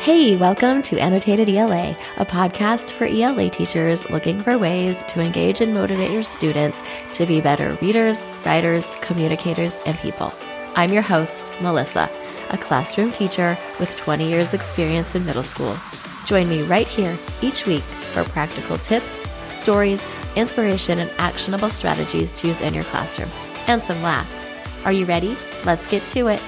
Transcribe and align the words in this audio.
Hey, 0.00 0.34
welcome 0.34 0.80
to 0.84 0.98
Annotated 0.98 1.50
ELA, 1.50 1.94
a 2.16 2.24
podcast 2.24 2.92
for 2.92 3.04
ELA 3.04 3.50
teachers 3.50 4.08
looking 4.08 4.42
for 4.42 4.56
ways 4.56 5.02
to 5.08 5.20
engage 5.20 5.60
and 5.60 5.74
motivate 5.74 6.10
your 6.10 6.22
students 6.22 6.82
to 7.12 7.26
be 7.26 7.42
better 7.42 7.76
readers, 7.82 8.30
writers, 8.46 8.94
communicators, 9.02 9.76
and 9.84 9.98
people. 9.98 10.32
I'm 10.74 10.90
your 10.90 11.02
host, 11.02 11.52
Melissa, 11.60 12.08
a 12.48 12.56
classroom 12.56 13.12
teacher 13.12 13.58
with 13.78 13.94
20 13.98 14.26
years' 14.26 14.54
experience 14.54 15.16
in 15.16 15.26
middle 15.26 15.42
school. 15.42 15.76
Join 16.24 16.48
me 16.48 16.62
right 16.62 16.88
here 16.88 17.14
each 17.42 17.66
week 17.66 17.82
for 17.82 18.24
practical 18.24 18.78
tips, 18.78 19.28
stories, 19.46 20.08
inspiration, 20.34 21.00
and 21.00 21.10
actionable 21.18 21.68
strategies 21.68 22.32
to 22.40 22.46
use 22.48 22.62
in 22.62 22.72
your 22.72 22.84
classroom, 22.84 23.28
and 23.68 23.82
some 23.82 24.00
laughs. 24.00 24.50
Are 24.86 24.92
you 24.92 25.04
ready? 25.04 25.36
Let's 25.66 25.86
get 25.86 26.06
to 26.06 26.28
it. 26.28 26.42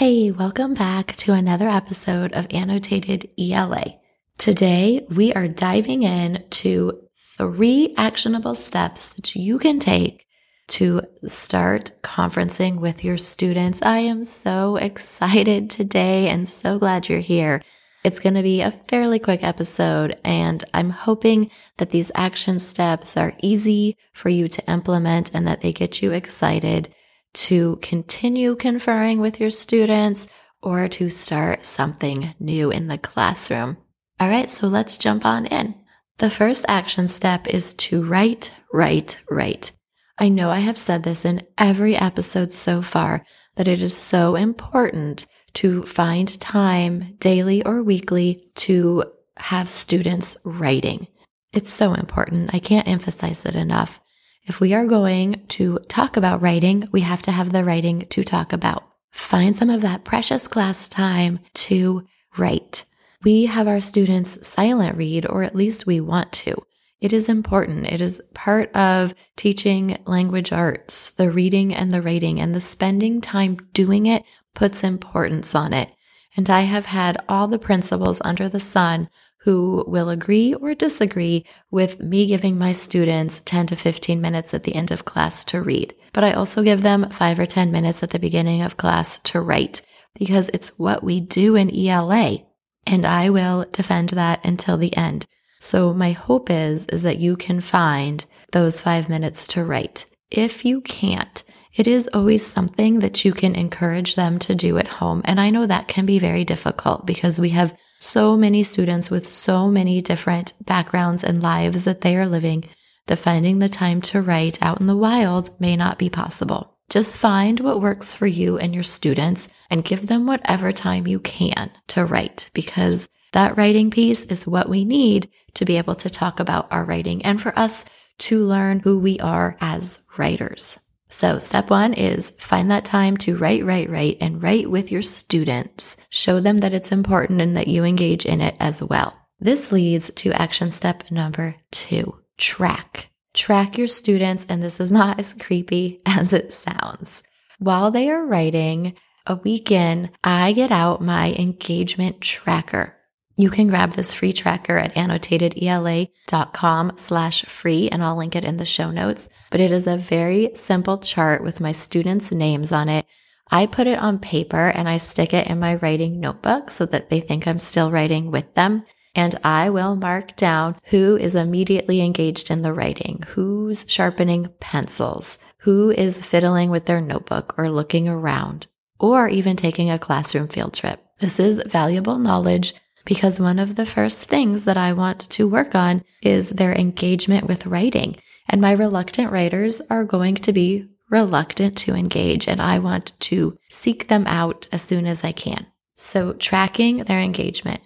Hey, 0.00 0.30
welcome 0.30 0.72
back 0.72 1.14
to 1.16 1.34
another 1.34 1.68
episode 1.68 2.32
of 2.32 2.46
Annotated 2.48 3.28
ELA. 3.38 3.98
Today, 4.38 5.06
we 5.10 5.34
are 5.34 5.46
diving 5.46 6.04
in 6.04 6.42
to 6.48 7.06
three 7.36 7.92
actionable 7.98 8.54
steps 8.54 9.12
that 9.12 9.36
you 9.36 9.58
can 9.58 9.78
take 9.78 10.24
to 10.68 11.02
start 11.26 11.90
conferencing 12.02 12.80
with 12.80 13.04
your 13.04 13.18
students. 13.18 13.82
I 13.82 13.98
am 13.98 14.24
so 14.24 14.76
excited 14.76 15.68
today 15.68 16.30
and 16.30 16.48
so 16.48 16.78
glad 16.78 17.10
you're 17.10 17.20
here. 17.20 17.60
It's 18.02 18.20
going 18.20 18.36
to 18.36 18.42
be 18.42 18.62
a 18.62 18.70
fairly 18.70 19.18
quick 19.18 19.44
episode, 19.44 20.18
and 20.24 20.64
I'm 20.72 20.88
hoping 20.88 21.50
that 21.76 21.90
these 21.90 22.10
action 22.14 22.58
steps 22.58 23.18
are 23.18 23.34
easy 23.42 23.98
for 24.14 24.30
you 24.30 24.48
to 24.48 24.72
implement 24.72 25.34
and 25.34 25.46
that 25.46 25.60
they 25.60 25.74
get 25.74 26.00
you 26.00 26.12
excited 26.12 26.88
to 27.32 27.76
continue 27.82 28.56
conferring 28.56 29.20
with 29.20 29.40
your 29.40 29.50
students 29.50 30.28
or 30.62 30.88
to 30.88 31.08
start 31.08 31.64
something 31.64 32.34
new 32.38 32.70
in 32.70 32.88
the 32.88 32.98
classroom. 32.98 33.76
All 34.18 34.28
right, 34.28 34.50
so 34.50 34.66
let's 34.66 34.98
jump 34.98 35.24
on 35.24 35.46
in. 35.46 35.74
The 36.18 36.30
first 36.30 36.66
action 36.68 37.08
step 37.08 37.46
is 37.46 37.72
to 37.74 38.04
write, 38.04 38.52
write, 38.72 39.20
write. 39.30 39.72
I 40.18 40.28
know 40.28 40.50
I 40.50 40.58
have 40.58 40.78
said 40.78 41.02
this 41.02 41.24
in 41.24 41.46
every 41.56 41.96
episode 41.96 42.52
so 42.52 42.82
far 42.82 43.24
that 43.56 43.68
it 43.68 43.80
is 43.80 43.96
so 43.96 44.36
important 44.36 45.24
to 45.54 45.82
find 45.84 46.40
time 46.40 47.16
daily 47.20 47.64
or 47.64 47.82
weekly 47.82 48.44
to 48.56 49.04
have 49.38 49.70
students 49.70 50.36
writing. 50.44 51.06
It's 51.52 51.70
so 51.70 51.94
important. 51.94 52.54
I 52.54 52.58
can't 52.58 52.86
emphasize 52.86 53.46
it 53.46 53.56
enough. 53.56 54.00
If 54.44 54.60
we 54.60 54.74
are 54.74 54.86
going 54.86 55.44
to 55.48 55.78
talk 55.88 56.16
about 56.16 56.40
writing, 56.40 56.88
we 56.92 57.02
have 57.02 57.22
to 57.22 57.30
have 57.30 57.52
the 57.52 57.64
writing 57.64 58.06
to 58.10 58.24
talk 58.24 58.52
about. 58.52 58.84
Find 59.10 59.56
some 59.56 59.70
of 59.70 59.82
that 59.82 60.04
precious 60.04 60.48
class 60.48 60.88
time 60.88 61.40
to 61.54 62.06
write. 62.38 62.84
We 63.22 63.46
have 63.46 63.68
our 63.68 63.80
students 63.80 64.46
silent 64.46 64.96
read, 64.96 65.26
or 65.26 65.42
at 65.42 65.54
least 65.54 65.86
we 65.86 66.00
want 66.00 66.32
to. 66.32 66.62
It 67.00 67.12
is 67.12 67.28
important. 67.28 67.90
It 67.92 68.00
is 68.00 68.22
part 68.34 68.74
of 68.74 69.14
teaching 69.36 69.98
language 70.06 70.52
arts, 70.52 71.10
the 71.10 71.30
reading 71.30 71.74
and 71.74 71.90
the 71.90 72.02
writing, 72.02 72.40
and 72.40 72.54
the 72.54 72.60
spending 72.60 73.20
time 73.20 73.56
doing 73.72 74.06
it 74.06 74.24
puts 74.54 74.84
importance 74.84 75.54
on 75.54 75.72
it. 75.72 75.90
And 76.36 76.48
I 76.48 76.62
have 76.62 76.86
had 76.86 77.16
all 77.28 77.48
the 77.48 77.58
principals 77.58 78.20
under 78.24 78.48
the 78.48 78.60
sun 78.60 79.08
who 79.44 79.84
will 79.86 80.10
agree 80.10 80.54
or 80.54 80.74
disagree 80.74 81.46
with 81.70 82.00
me 82.00 82.26
giving 82.26 82.58
my 82.58 82.72
students 82.72 83.40
10 83.44 83.68
to 83.68 83.76
15 83.76 84.20
minutes 84.20 84.52
at 84.52 84.64
the 84.64 84.74
end 84.74 84.90
of 84.90 85.04
class 85.04 85.44
to 85.44 85.62
read. 85.62 85.94
But 86.12 86.24
I 86.24 86.32
also 86.32 86.62
give 86.62 86.82
them 86.82 87.08
five 87.10 87.38
or 87.38 87.46
10 87.46 87.72
minutes 87.72 88.02
at 88.02 88.10
the 88.10 88.18
beginning 88.18 88.62
of 88.62 88.76
class 88.76 89.18
to 89.18 89.40
write 89.40 89.82
because 90.14 90.50
it's 90.50 90.78
what 90.78 91.02
we 91.02 91.20
do 91.20 91.56
in 91.56 91.74
ELA. 91.74 92.38
And 92.86 93.06
I 93.06 93.30
will 93.30 93.66
defend 93.70 94.10
that 94.10 94.44
until 94.44 94.76
the 94.76 94.96
end. 94.96 95.26
So 95.60 95.94
my 95.94 96.12
hope 96.12 96.50
is, 96.50 96.86
is 96.86 97.02
that 97.02 97.18
you 97.18 97.36
can 97.36 97.60
find 97.60 98.24
those 98.52 98.80
five 98.80 99.08
minutes 99.08 99.46
to 99.48 99.64
write. 99.64 100.06
If 100.30 100.64
you 100.64 100.80
can't, 100.80 101.42
it 101.74 101.86
is 101.86 102.08
always 102.12 102.44
something 102.44 102.98
that 103.00 103.24
you 103.24 103.32
can 103.32 103.54
encourage 103.54 104.16
them 104.16 104.38
to 104.40 104.54
do 104.54 104.78
at 104.78 104.88
home. 104.88 105.22
And 105.24 105.40
I 105.40 105.50
know 105.50 105.66
that 105.66 105.88
can 105.88 106.04
be 106.04 106.18
very 106.18 106.44
difficult 106.44 107.06
because 107.06 107.38
we 107.38 107.50
have 107.50 107.76
so 108.00 108.36
many 108.36 108.62
students 108.62 109.10
with 109.10 109.28
so 109.28 109.68
many 109.68 110.00
different 110.00 110.52
backgrounds 110.64 111.22
and 111.22 111.42
lives 111.42 111.84
that 111.84 112.00
they 112.00 112.16
are 112.16 112.26
living 112.26 112.68
that 113.06 113.18
finding 113.18 113.58
the 113.58 113.68
time 113.68 114.00
to 114.00 114.22
write 114.22 114.60
out 114.62 114.80
in 114.80 114.86
the 114.86 114.96
wild 114.96 115.50
may 115.60 115.76
not 115.76 115.98
be 115.98 116.08
possible. 116.08 116.76
Just 116.88 117.16
find 117.16 117.60
what 117.60 117.80
works 117.80 118.12
for 118.12 118.26
you 118.26 118.58
and 118.58 118.74
your 118.74 118.82
students 118.82 119.48
and 119.68 119.84
give 119.84 120.06
them 120.06 120.26
whatever 120.26 120.72
time 120.72 121.06
you 121.06 121.20
can 121.20 121.70
to 121.88 122.04
write 122.04 122.50
because 122.52 123.08
that 123.32 123.56
writing 123.56 123.90
piece 123.90 124.24
is 124.24 124.46
what 124.46 124.68
we 124.68 124.84
need 124.84 125.28
to 125.54 125.64
be 125.64 125.76
able 125.78 125.94
to 125.96 126.10
talk 126.10 126.40
about 126.40 126.66
our 126.72 126.84
writing 126.84 127.24
and 127.24 127.40
for 127.40 127.56
us 127.56 127.84
to 128.18 128.44
learn 128.44 128.80
who 128.80 128.98
we 128.98 129.18
are 129.20 129.56
as 129.60 130.00
writers. 130.16 130.78
So 131.10 131.38
step 131.38 131.70
one 131.70 131.92
is 131.92 132.30
find 132.38 132.70
that 132.70 132.84
time 132.84 133.16
to 133.18 133.36
write, 133.36 133.64
write, 133.64 133.90
write 133.90 134.18
and 134.20 134.42
write 134.42 134.70
with 134.70 134.90
your 134.90 135.02
students. 135.02 135.96
Show 136.08 136.40
them 136.40 136.58
that 136.58 136.72
it's 136.72 136.92
important 136.92 137.42
and 137.42 137.56
that 137.56 137.68
you 137.68 137.84
engage 137.84 138.24
in 138.24 138.40
it 138.40 138.56
as 138.60 138.82
well. 138.82 139.16
This 139.40 139.72
leads 139.72 140.10
to 140.14 140.32
action 140.32 140.70
step 140.70 141.10
number 141.10 141.56
two, 141.72 142.20
track. 142.38 143.10
Track 143.34 143.76
your 143.76 143.88
students. 143.88 144.46
And 144.48 144.62
this 144.62 144.80
is 144.80 144.92
not 144.92 145.18
as 145.18 145.34
creepy 145.34 146.00
as 146.06 146.32
it 146.32 146.52
sounds. 146.52 147.22
While 147.58 147.90
they 147.90 148.08
are 148.10 148.24
writing 148.24 148.94
a 149.26 149.36
weekend, 149.36 150.10
I 150.24 150.52
get 150.52 150.70
out 150.70 151.02
my 151.02 151.32
engagement 151.32 152.20
tracker. 152.20 152.96
You 153.40 153.48
can 153.48 153.68
grab 153.68 153.92
this 153.92 154.12
free 154.12 154.34
tracker 154.34 154.76
at 154.76 154.94
annotatedela.com 154.96 156.92
slash 156.96 157.42
free, 157.46 157.88
and 157.88 158.04
I'll 158.04 158.18
link 158.18 158.36
it 158.36 158.44
in 158.44 158.58
the 158.58 158.66
show 158.66 158.90
notes. 158.90 159.30
But 159.50 159.60
it 159.60 159.72
is 159.72 159.86
a 159.86 159.96
very 159.96 160.50
simple 160.54 160.98
chart 160.98 161.42
with 161.42 161.58
my 161.58 161.72
students' 161.72 162.30
names 162.30 162.70
on 162.70 162.90
it. 162.90 163.06
I 163.50 163.64
put 163.64 163.86
it 163.86 163.98
on 163.98 164.18
paper 164.18 164.68
and 164.68 164.86
I 164.86 164.98
stick 164.98 165.32
it 165.32 165.46
in 165.46 165.58
my 165.58 165.76
writing 165.76 166.20
notebook 166.20 166.70
so 166.70 166.84
that 166.84 167.08
they 167.08 167.20
think 167.20 167.46
I'm 167.46 167.58
still 167.58 167.90
writing 167.90 168.30
with 168.30 168.52
them. 168.52 168.84
And 169.14 169.34
I 169.42 169.70
will 169.70 169.96
mark 169.96 170.36
down 170.36 170.76
who 170.90 171.16
is 171.16 171.34
immediately 171.34 172.02
engaged 172.02 172.50
in 172.50 172.60
the 172.60 172.74
writing, 172.74 173.24
who's 173.28 173.86
sharpening 173.88 174.50
pencils, 174.60 175.38
who 175.60 175.88
is 175.88 176.24
fiddling 176.24 176.68
with 176.68 176.84
their 176.84 177.00
notebook 177.00 177.54
or 177.56 177.70
looking 177.70 178.06
around, 178.06 178.66
or 178.98 179.28
even 179.30 179.56
taking 179.56 179.90
a 179.90 179.98
classroom 179.98 180.46
field 180.46 180.74
trip. 180.74 181.02
This 181.20 181.40
is 181.40 181.62
valuable 181.66 182.18
knowledge 182.18 182.74
because 183.10 183.40
one 183.40 183.58
of 183.58 183.74
the 183.74 183.84
first 183.84 184.26
things 184.26 184.66
that 184.66 184.76
I 184.76 184.92
want 184.92 185.28
to 185.30 185.48
work 185.48 185.74
on 185.74 186.04
is 186.22 186.48
their 186.48 186.72
engagement 186.72 187.48
with 187.48 187.66
writing. 187.66 188.16
And 188.48 188.60
my 188.60 188.70
reluctant 188.70 189.32
writers 189.32 189.82
are 189.90 190.04
going 190.04 190.36
to 190.36 190.52
be 190.52 190.86
reluctant 191.10 191.76
to 191.78 191.96
engage, 191.96 192.46
and 192.46 192.62
I 192.62 192.78
want 192.78 193.10
to 193.30 193.58
seek 193.68 194.06
them 194.06 194.28
out 194.28 194.68
as 194.70 194.82
soon 194.82 195.08
as 195.08 195.24
I 195.24 195.32
can. 195.32 195.66
So, 195.96 196.34
tracking 196.34 196.98
their 196.98 197.18
engagement. 197.18 197.80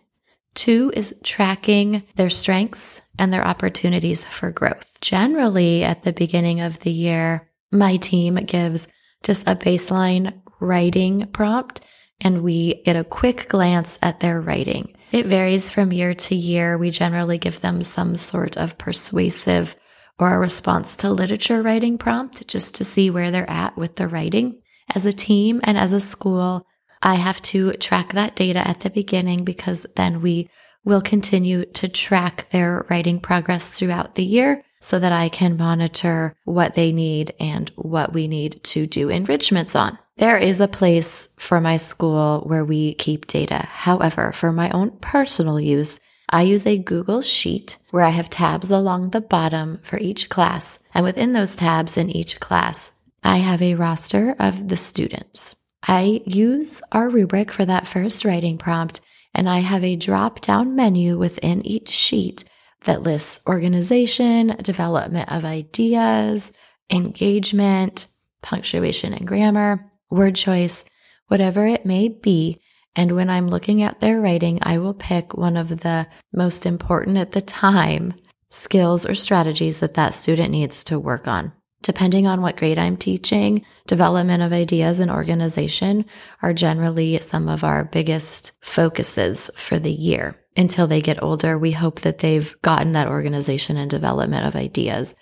Two 0.55 0.93
is 0.95 1.19
tracking 1.25 2.03
their 2.17 2.29
strengths 2.29 3.01
and 3.19 3.33
their 3.33 3.47
opportunities 3.47 4.27
for 4.27 4.51
growth. 4.51 4.99
Generally, 5.01 5.85
at 5.85 6.03
the 6.03 6.13
beginning 6.13 6.61
of 6.61 6.81
the 6.81 6.93
year, 6.93 7.49
my 7.73 7.97
team 7.97 8.35
gives 8.35 8.89
just 9.23 9.49
a 9.49 9.57
baseline 9.57 10.35
writing 10.61 11.29
prompt 11.29 11.81
and 12.21 12.43
we 12.43 12.83
get 12.83 12.97
a 12.97 13.05
quick 13.05 13.49
glance 13.49 13.99
at 14.03 14.21
their 14.21 14.39
writing. 14.39 14.94
It 15.15 15.27
varies 15.27 15.71
from 15.71 15.93
year 15.93 16.13
to 16.13 16.35
year. 16.35 16.77
We 16.77 16.91
generally 16.91 17.39
give 17.39 17.61
them 17.61 17.85
some 17.85 18.17
sort 18.17 18.57
of 18.57 18.79
persuasive 18.79 19.77
or 20.19 20.35
a 20.35 20.39
response 20.41 20.97
to 20.97 21.11
literature 21.11 21.63
writing 21.63 21.99
prompt 21.99 22.49
just 22.49 22.75
to 22.75 22.85
see 22.85 23.11
where 23.11 23.31
they're 23.31 23.49
at 23.49 23.77
with 23.77 23.95
the 23.95 24.09
writing. 24.09 24.61
As 24.93 25.07
a 25.07 25.13
team 25.13 25.61
and 25.63 25.79
as 25.79 25.93
a 25.93 26.01
school, 26.01 26.67
I 27.01 27.15
have 27.15 27.41
to 27.43 27.75
track 27.75 28.15
that 28.15 28.35
data 28.35 28.67
at 28.67 28.81
the 28.81 28.91
beginning 28.91 29.45
because 29.45 29.87
then 29.95 30.21
we 30.21 30.51
will 30.85 31.01
continue 31.01 31.65
to 31.65 31.87
track 31.87 32.49
their 32.51 32.85
writing 32.91 33.21
progress 33.21 33.71
throughout 33.71 34.17
the 34.17 34.25
year 34.25 34.65
so 34.81 34.99
that 34.99 35.13
I 35.13 35.29
can 35.29 35.57
monitor 35.57 36.35
what 36.45 36.75
they 36.75 36.91
need 36.91 37.35
and 37.39 37.71
what 37.77 38.13
we 38.13 38.27
need 38.27 38.65
to 38.65 38.89
do 38.89 39.11
enrichments 39.11 39.77
on. 39.77 39.97
There 40.17 40.39
is 40.39 40.61
a 40.61 40.69
place 40.69 41.29
for 41.39 41.61
my 41.61 41.77
school 41.77 42.43
where 42.47 42.65
we 42.65 42.95
keep 42.95 43.27
data. 43.27 43.67
However, 43.67 44.31
for 44.31 44.53
my 44.53 44.71
own 44.71 44.93
personal 45.01 45.59
use, 45.59 45.99
I 46.29 46.43
use 46.43 46.67
a 46.67 46.79
Google 46.79 47.21
Sheet 47.21 47.79
where 47.91 48.05
I 48.05 48.11
have 48.11 48.31
tabs 48.31 48.71
along 48.71 49.11
the 49.11 49.21
bottom 49.21 49.81
for 49.83 49.99
each 49.99 50.29
class. 50.29 50.83
And 50.95 51.05
within 51.05 51.33
those 51.33 51.57
tabs 51.57 51.97
in 51.97 52.11
each 52.11 52.39
class, 52.39 52.93
I 53.25 53.39
have 53.39 53.61
a 53.61 53.75
roster 53.75 54.37
of 54.39 54.69
the 54.69 54.77
students. 54.77 55.57
I 55.83 56.23
use 56.25 56.81
our 56.93 57.09
rubric 57.09 57.51
for 57.51 57.65
that 57.65 57.87
first 57.87 58.25
writing 58.25 58.57
prompt, 58.57 59.01
and 59.35 59.49
I 59.49 59.59
have 59.59 59.83
a 59.83 59.97
drop 59.97 60.41
down 60.41 60.77
menu 60.77 61.19
within 61.19 61.67
each 61.67 61.89
sheet 61.89 62.45
that 62.85 63.03
lists 63.03 63.43
organization, 63.49 64.57
development 64.63 65.31
of 65.33 65.45
ideas, 65.45 66.53
engagement, 66.89 68.07
punctuation 68.43 69.13
and 69.13 69.27
grammar, 69.27 69.91
word 70.11 70.37
choice, 70.37 70.85
whatever 71.29 71.67
it 71.67 71.87
may 71.87 72.09
be. 72.09 72.61
And 72.97 73.13
when 73.13 73.29
I'm 73.29 73.49
looking 73.49 73.83
at 73.83 74.01
their 74.01 74.21
writing, 74.21 74.59
I 74.63 74.79
will 74.79 74.95
pick 74.95 75.35
one 75.35 75.57
of 75.57 75.81
the 75.81 76.07
most 76.33 76.67
important 76.67 77.17
at 77.17 77.33
the 77.33 77.43
time 77.43 78.15
skills 78.51 79.05
or 79.05 79.15
strategies 79.15 79.81
that 79.81 79.95
that 79.95 80.15
student 80.15 80.51
needs 80.51 80.85
to 80.85 80.99
work 80.99 81.27
on. 81.27 81.53
Depending 81.83 82.27
on 82.27 82.41
what 82.41 82.57
grade 82.57 82.79
I'm 82.79 82.97
teaching, 82.97 83.67
development 83.87 84.43
of 84.43 84.53
ideas 84.53 85.01
and 85.01 85.11
organization 85.11 86.07
are 86.41 86.55
generally 86.55 87.19
some 87.19 87.47
of 87.47 87.63
our 87.63 87.85
biggest 87.85 88.57
focuses 88.63 89.51
for 89.55 89.79
the 89.79 89.93
year. 89.93 90.41
Until 90.57 90.87
they 90.87 91.03
get 91.03 91.23
older, 91.23 91.59
we 91.59 91.73
hope 91.73 92.01
that 92.01 92.21
they've 92.21 92.55
gotten 92.63 92.93
that 92.93 93.09
organization 93.09 93.77
and 93.77 93.91
development 93.91 94.47
of 94.47 94.57
ideas. 94.57 95.15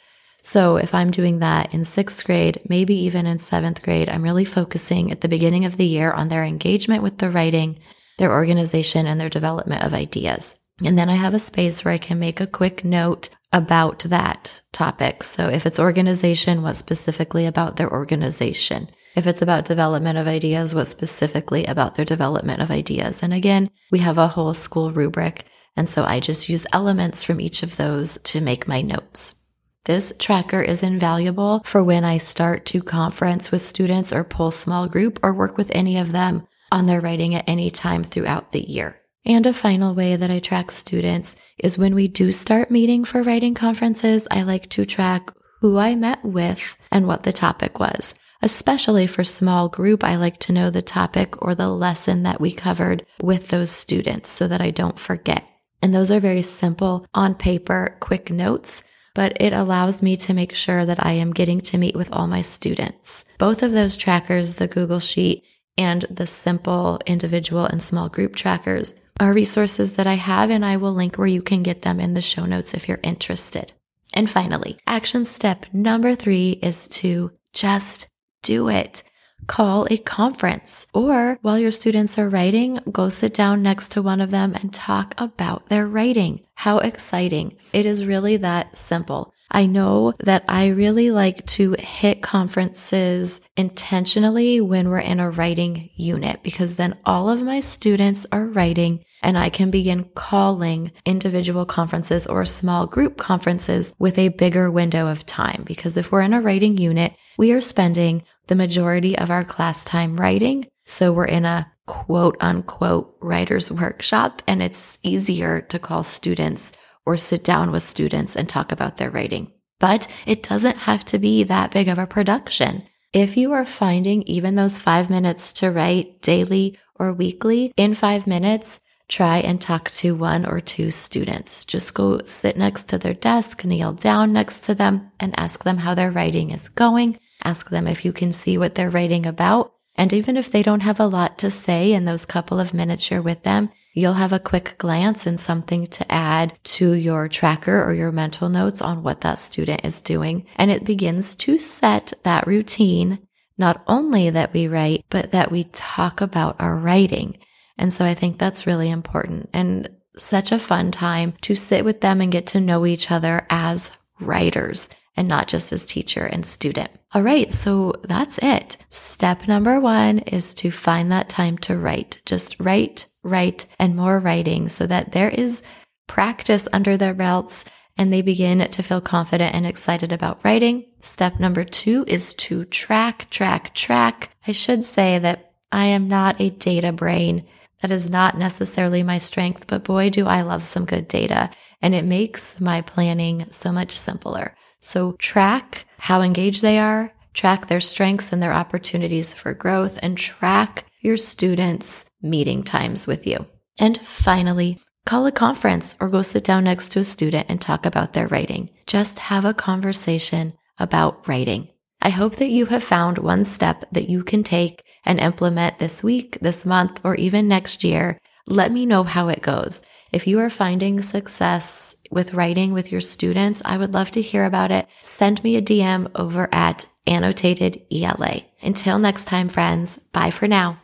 So 0.42 0.76
if 0.76 0.94
I'm 0.94 1.12
doing 1.12 1.38
that 1.38 1.72
in 1.72 1.84
sixth 1.84 2.24
grade, 2.24 2.60
maybe 2.68 2.94
even 2.94 3.26
in 3.26 3.38
seventh 3.38 3.82
grade, 3.82 4.08
I'm 4.08 4.22
really 4.22 4.44
focusing 4.44 5.12
at 5.12 5.20
the 5.20 5.28
beginning 5.28 5.64
of 5.64 5.76
the 5.76 5.86
year 5.86 6.10
on 6.10 6.28
their 6.28 6.44
engagement 6.44 7.02
with 7.02 7.18
the 7.18 7.30
writing, 7.30 7.78
their 8.18 8.32
organization, 8.32 9.06
and 9.06 9.20
their 9.20 9.28
development 9.28 9.84
of 9.84 9.94
ideas. 9.94 10.56
And 10.84 10.98
then 10.98 11.08
I 11.08 11.14
have 11.14 11.34
a 11.34 11.38
space 11.38 11.84
where 11.84 11.94
I 11.94 11.98
can 11.98 12.18
make 12.18 12.40
a 12.40 12.46
quick 12.46 12.84
note 12.84 13.28
about 13.52 14.00
that 14.00 14.62
topic. 14.72 15.22
So 15.22 15.48
if 15.48 15.64
it's 15.64 15.78
organization, 15.78 16.62
what 16.62 16.74
specifically 16.74 17.46
about 17.46 17.76
their 17.76 17.90
organization? 17.90 18.88
If 19.14 19.26
it's 19.26 19.42
about 19.42 19.66
development 19.66 20.18
of 20.18 20.26
ideas, 20.26 20.74
what 20.74 20.86
specifically 20.86 21.66
about 21.66 21.94
their 21.94 22.04
development 22.04 22.62
of 22.62 22.70
ideas? 22.70 23.22
And 23.22 23.32
again, 23.32 23.70
we 23.90 24.00
have 24.00 24.18
a 24.18 24.28
whole 24.28 24.54
school 24.54 24.90
rubric. 24.90 25.44
And 25.76 25.88
so 25.88 26.04
I 26.04 26.18
just 26.18 26.48
use 26.48 26.66
elements 26.72 27.22
from 27.22 27.40
each 27.40 27.62
of 27.62 27.76
those 27.76 28.18
to 28.24 28.40
make 28.40 28.66
my 28.66 28.80
notes. 28.80 29.41
This 29.84 30.12
tracker 30.16 30.62
is 30.62 30.84
invaluable 30.84 31.60
for 31.64 31.82
when 31.82 32.04
I 32.04 32.18
start 32.18 32.66
to 32.66 32.84
conference 32.84 33.50
with 33.50 33.62
students 33.62 34.12
or 34.12 34.22
pull 34.22 34.52
small 34.52 34.86
group 34.86 35.18
or 35.24 35.34
work 35.34 35.56
with 35.56 35.72
any 35.74 35.98
of 35.98 36.12
them 36.12 36.46
on 36.70 36.86
their 36.86 37.00
writing 37.00 37.34
at 37.34 37.48
any 37.48 37.68
time 37.68 38.04
throughout 38.04 38.52
the 38.52 38.60
year. 38.60 39.00
And 39.24 39.44
a 39.44 39.52
final 39.52 39.92
way 39.92 40.14
that 40.14 40.30
I 40.30 40.38
track 40.38 40.70
students 40.70 41.34
is 41.58 41.78
when 41.78 41.96
we 41.96 42.06
do 42.06 42.30
start 42.30 42.70
meeting 42.70 43.04
for 43.04 43.24
writing 43.24 43.54
conferences, 43.54 44.28
I 44.30 44.42
like 44.42 44.70
to 44.70 44.84
track 44.84 45.32
who 45.60 45.78
I 45.78 45.96
met 45.96 46.24
with 46.24 46.76
and 46.92 47.08
what 47.08 47.24
the 47.24 47.32
topic 47.32 47.80
was. 47.80 48.14
Especially 48.40 49.08
for 49.08 49.24
small 49.24 49.68
group, 49.68 50.04
I 50.04 50.14
like 50.14 50.38
to 50.40 50.52
know 50.52 50.70
the 50.70 50.82
topic 50.82 51.42
or 51.42 51.56
the 51.56 51.68
lesson 51.68 52.22
that 52.22 52.40
we 52.40 52.52
covered 52.52 53.04
with 53.20 53.48
those 53.48 53.70
students 53.72 54.30
so 54.30 54.46
that 54.46 54.60
I 54.60 54.70
don't 54.70 54.98
forget. 54.98 55.44
And 55.80 55.92
those 55.92 56.12
are 56.12 56.20
very 56.20 56.42
simple 56.42 57.04
on 57.14 57.34
paper, 57.34 57.96
quick 57.98 58.30
notes 58.30 58.84
but 59.14 59.36
it 59.40 59.52
allows 59.52 60.02
me 60.02 60.16
to 60.16 60.34
make 60.34 60.54
sure 60.54 60.84
that 60.86 61.04
I 61.04 61.12
am 61.12 61.32
getting 61.32 61.60
to 61.62 61.78
meet 61.78 61.96
with 61.96 62.12
all 62.12 62.26
my 62.26 62.40
students. 62.40 63.24
Both 63.38 63.62
of 63.62 63.72
those 63.72 63.96
trackers, 63.96 64.54
the 64.54 64.68
Google 64.68 65.00
Sheet 65.00 65.44
and 65.76 66.02
the 66.10 66.26
simple 66.26 67.00
individual 67.06 67.64
and 67.64 67.82
small 67.82 68.08
group 68.08 68.36
trackers, 68.36 68.94
are 69.20 69.32
resources 69.32 69.92
that 69.92 70.06
I 70.06 70.14
have, 70.14 70.50
and 70.50 70.64
I 70.64 70.76
will 70.76 70.92
link 70.92 71.16
where 71.16 71.26
you 71.26 71.42
can 71.42 71.62
get 71.62 71.82
them 71.82 72.00
in 72.00 72.14
the 72.14 72.20
show 72.20 72.44
notes 72.44 72.74
if 72.74 72.88
you're 72.88 73.00
interested. 73.02 73.72
And 74.14 74.28
finally, 74.28 74.78
action 74.86 75.24
step 75.24 75.66
number 75.72 76.14
three 76.14 76.58
is 76.62 76.88
to 76.88 77.30
just 77.52 78.08
do 78.42 78.68
it 78.68 79.02
call 79.46 79.86
a 79.90 79.96
conference. 79.96 80.86
Or 80.94 81.38
while 81.42 81.58
your 81.58 81.72
students 81.72 82.18
are 82.18 82.28
writing, 82.28 82.80
go 82.90 83.08
sit 83.08 83.34
down 83.34 83.62
next 83.62 83.92
to 83.92 84.02
one 84.02 84.20
of 84.20 84.30
them 84.30 84.54
and 84.54 84.72
talk 84.72 85.14
about 85.18 85.68
their 85.68 85.86
writing. 85.86 86.40
How 86.54 86.78
exciting. 86.78 87.56
It 87.72 87.86
is 87.86 88.06
really 88.06 88.36
that 88.38 88.76
simple. 88.76 89.32
I 89.52 89.66
know 89.66 90.14
that 90.20 90.44
I 90.48 90.68
really 90.68 91.10
like 91.10 91.44
to 91.46 91.76
hit 91.78 92.22
conferences 92.22 93.42
intentionally 93.54 94.62
when 94.62 94.88
we're 94.88 94.98
in 94.98 95.20
a 95.20 95.30
writing 95.30 95.90
unit 95.94 96.42
because 96.42 96.76
then 96.76 96.96
all 97.04 97.28
of 97.28 97.42
my 97.42 97.60
students 97.60 98.26
are 98.32 98.46
writing 98.46 99.04
and 99.22 99.36
I 99.36 99.50
can 99.50 99.70
begin 99.70 100.04
calling 100.14 100.90
individual 101.04 101.66
conferences 101.66 102.26
or 102.26 102.44
small 102.46 102.86
group 102.86 103.18
conferences 103.18 103.94
with 103.98 104.18
a 104.18 104.28
bigger 104.28 104.70
window 104.70 105.06
of 105.06 105.26
time. 105.26 105.62
Because 105.64 105.96
if 105.98 106.10
we're 106.10 106.22
in 106.22 106.32
a 106.32 106.40
writing 106.40 106.78
unit, 106.78 107.14
we 107.36 107.52
are 107.52 107.60
spending 107.60 108.24
the 108.52 108.56
majority 108.56 109.16
of 109.16 109.30
our 109.30 109.44
class 109.44 109.82
time 109.82 110.14
writing. 110.14 110.66
So 110.84 111.10
we're 111.10 111.24
in 111.24 111.46
a 111.46 111.72
quote 111.86 112.36
unquote 112.38 113.16
writer's 113.22 113.72
workshop 113.72 114.42
and 114.46 114.60
it's 114.60 114.98
easier 115.02 115.62
to 115.62 115.78
call 115.78 116.02
students 116.02 116.74
or 117.06 117.16
sit 117.16 117.44
down 117.44 117.72
with 117.72 117.82
students 117.82 118.36
and 118.36 118.46
talk 118.46 118.70
about 118.70 118.98
their 118.98 119.10
writing. 119.10 119.50
But 119.80 120.06
it 120.26 120.42
doesn't 120.42 120.76
have 120.76 121.02
to 121.06 121.18
be 121.18 121.44
that 121.44 121.70
big 121.70 121.88
of 121.88 121.98
a 121.98 122.06
production. 122.06 122.82
If 123.14 123.38
you 123.38 123.54
are 123.54 123.64
finding 123.64 124.22
even 124.24 124.54
those 124.54 124.78
five 124.78 125.08
minutes 125.08 125.54
to 125.54 125.70
write 125.70 126.20
daily 126.20 126.78
or 126.96 127.14
weekly 127.14 127.72
in 127.78 127.94
five 127.94 128.26
minutes, 128.26 128.80
try 129.08 129.38
and 129.38 129.62
talk 129.62 129.88
to 129.92 130.14
one 130.14 130.44
or 130.44 130.60
two 130.60 130.90
students. 130.90 131.64
Just 131.64 131.94
go 131.94 132.20
sit 132.24 132.58
next 132.58 132.90
to 132.90 132.98
their 132.98 133.14
desk, 133.14 133.64
kneel 133.64 133.94
down 133.94 134.34
next 134.34 134.64
to 134.64 134.74
them, 134.74 135.10
and 135.18 135.32
ask 135.40 135.64
them 135.64 135.78
how 135.78 135.94
their 135.94 136.10
writing 136.10 136.50
is 136.50 136.68
going. 136.68 137.18
Ask 137.44 137.70
them 137.70 137.86
if 137.86 138.04
you 138.04 138.12
can 138.12 138.32
see 138.32 138.56
what 138.58 138.74
they're 138.74 138.90
writing 138.90 139.26
about. 139.26 139.72
And 139.94 140.12
even 140.12 140.36
if 140.36 140.50
they 140.50 140.62
don't 140.62 140.80
have 140.80 141.00
a 141.00 141.06
lot 141.06 141.38
to 141.38 141.50
say 141.50 141.92
in 141.92 142.04
those 142.04 142.24
couple 142.24 142.58
of 142.58 142.72
minutes 142.72 143.10
you're 143.10 143.22
with 143.22 143.42
them, 143.42 143.70
you'll 143.92 144.14
have 144.14 144.32
a 144.32 144.38
quick 144.38 144.76
glance 144.78 145.26
and 145.26 145.38
something 145.38 145.86
to 145.88 146.10
add 146.10 146.58
to 146.64 146.92
your 146.92 147.28
tracker 147.28 147.84
or 147.84 147.92
your 147.92 148.10
mental 148.10 148.48
notes 148.48 148.80
on 148.80 149.02
what 149.02 149.20
that 149.20 149.38
student 149.38 149.84
is 149.84 150.00
doing. 150.00 150.46
And 150.56 150.70
it 150.70 150.84
begins 150.84 151.34
to 151.36 151.58
set 151.58 152.12
that 152.22 152.46
routine, 152.46 153.18
not 153.58 153.82
only 153.86 154.30
that 154.30 154.54
we 154.54 154.66
write, 154.66 155.04
but 155.10 155.32
that 155.32 155.52
we 155.52 155.64
talk 155.64 156.20
about 156.20 156.56
our 156.58 156.76
writing. 156.76 157.38
And 157.76 157.92
so 157.92 158.04
I 158.04 158.14
think 158.14 158.38
that's 158.38 158.66
really 158.66 158.90
important 158.90 159.50
and 159.52 159.90
such 160.16 160.52
a 160.52 160.58
fun 160.58 160.90
time 160.90 161.34
to 161.42 161.54
sit 161.54 161.84
with 161.84 162.00
them 162.00 162.20
and 162.20 162.32
get 162.32 162.46
to 162.48 162.60
know 162.60 162.86
each 162.86 163.10
other 163.10 163.46
as 163.50 163.96
writers 164.20 164.88
and 165.16 165.28
not 165.28 165.48
just 165.48 165.72
as 165.72 165.84
teacher 165.84 166.24
and 166.24 166.46
student. 166.46 166.90
All 167.14 167.22
right, 167.22 167.52
so 167.52 167.94
that's 168.04 168.38
it. 168.42 168.78
Step 168.90 169.46
number 169.46 169.78
one 169.78 170.20
is 170.20 170.54
to 170.56 170.70
find 170.70 171.12
that 171.12 171.28
time 171.28 171.58
to 171.58 171.76
write. 171.76 172.22
Just 172.24 172.58
write, 172.58 173.06
write, 173.22 173.66
and 173.78 173.94
more 173.94 174.18
writing 174.18 174.68
so 174.68 174.86
that 174.86 175.12
there 175.12 175.28
is 175.28 175.62
practice 176.06 176.68
under 176.72 176.96
their 176.96 177.14
belts 177.14 177.64
and 177.98 178.10
they 178.12 178.22
begin 178.22 178.58
to 178.70 178.82
feel 178.82 179.00
confident 179.00 179.54
and 179.54 179.66
excited 179.66 180.12
about 180.12 180.42
writing. 180.44 180.86
Step 181.00 181.38
number 181.38 181.64
two 181.64 182.04
is 182.06 182.32
to 182.34 182.64
track, 182.64 183.28
track, 183.28 183.74
track. 183.74 184.30
I 184.46 184.52
should 184.52 184.84
say 184.84 185.18
that 185.18 185.52
I 185.70 185.86
am 185.86 186.08
not 186.08 186.40
a 186.40 186.50
data 186.50 186.92
brain. 186.92 187.46
That 187.82 187.90
is 187.90 188.10
not 188.10 188.38
necessarily 188.38 189.02
my 189.02 189.18
strength, 189.18 189.66
but 189.66 189.84
boy, 189.84 190.10
do 190.10 190.26
I 190.26 190.42
love 190.42 190.64
some 190.64 190.86
good 190.86 191.08
data. 191.08 191.50
And 191.82 191.94
it 191.94 192.04
makes 192.04 192.60
my 192.60 192.80
planning 192.80 193.46
so 193.50 193.72
much 193.72 193.90
simpler. 193.92 194.54
So 194.82 195.12
track 195.12 195.86
how 195.96 196.20
engaged 196.20 196.60
they 196.60 196.78
are, 196.78 197.14
track 197.32 197.68
their 197.68 197.80
strengths 197.80 198.32
and 198.32 198.42
their 198.42 198.52
opportunities 198.52 199.32
for 199.32 199.54
growth, 199.54 199.98
and 200.02 200.18
track 200.18 200.84
your 201.00 201.16
students' 201.16 202.04
meeting 202.20 202.62
times 202.62 203.06
with 203.06 203.26
you. 203.26 203.46
And 203.78 203.98
finally, 204.00 204.80
call 205.06 205.24
a 205.26 205.32
conference 205.32 205.96
or 206.00 206.08
go 206.08 206.22
sit 206.22 206.44
down 206.44 206.64
next 206.64 206.88
to 206.92 207.00
a 207.00 207.04
student 207.04 207.46
and 207.48 207.60
talk 207.60 207.86
about 207.86 208.12
their 208.12 208.28
writing. 208.28 208.70
Just 208.86 209.20
have 209.20 209.44
a 209.44 209.54
conversation 209.54 210.54
about 210.78 211.26
writing. 211.26 211.68
I 212.00 212.10
hope 212.10 212.36
that 212.36 212.50
you 212.50 212.66
have 212.66 212.82
found 212.82 213.18
one 213.18 213.44
step 213.44 213.84
that 213.92 214.08
you 214.08 214.24
can 214.24 214.42
take 214.42 214.82
and 215.04 215.20
implement 215.20 215.78
this 215.78 216.02
week, 216.02 216.38
this 216.40 216.66
month, 216.66 217.00
or 217.04 217.14
even 217.14 217.46
next 217.46 217.84
year. 217.84 218.18
Let 218.48 218.72
me 218.72 218.86
know 218.86 219.04
how 219.04 219.28
it 219.28 219.40
goes. 219.40 219.82
If 220.12 220.26
you 220.26 220.40
are 220.40 220.50
finding 220.50 221.00
success 221.00 221.94
with 222.10 222.34
writing 222.34 222.74
with 222.74 222.92
your 222.92 223.00
students, 223.00 223.62
I 223.64 223.78
would 223.78 223.94
love 223.94 224.10
to 224.10 224.20
hear 224.20 224.44
about 224.44 224.70
it. 224.70 224.86
Send 225.00 225.42
me 225.42 225.56
a 225.56 225.62
DM 225.62 226.10
over 226.14 226.50
at 226.52 226.84
annotated 227.06 227.80
ELA. 227.90 228.42
Until 228.60 228.98
next 228.98 229.24
time, 229.24 229.48
friends, 229.48 229.96
bye 230.12 230.30
for 230.30 230.46
now. 230.46 230.78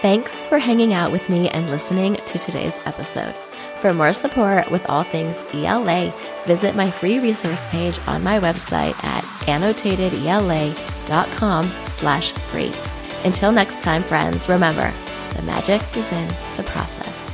Thanks 0.00 0.46
for 0.46 0.60
hanging 0.60 0.92
out 0.92 1.10
with 1.10 1.28
me 1.28 1.48
and 1.48 1.68
listening 1.68 2.20
to 2.26 2.38
today's 2.38 2.78
episode. 2.84 3.34
For 3.76 3.92
more 3.92 4.12
support 4.12 4.70
with 4.70 4.88
all 4.88 5.02
things 5.02 5.44
ELA, 5.52 6.12
visit 6.46 6.76
my 6.76 6.92
free 6.92 7.18
resource 7.18 7.66
page 7.66 7.98
on 8.06 8.22
my 8.22 8.38
website 8.38 8.94
at 9.02 9.24
annotatedela.com 9.46 11.64
slash 11.88 12.30
free. 12.32 12.70
Until 13.24 13.50
next 13.50 13.82
time, 13.82 14.04
friends, 14.04 14.48
remember, 14.48 14.92
the 15.34 15.42
magic 15.42 15.82
is 15.96 16.12
in 16.12 16.28
the 16.56 16.62
process. 16.66 17.33